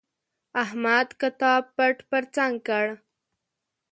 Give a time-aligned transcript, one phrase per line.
[0.63, 2.85] احمد کتاب پټ پر څنګ کړ.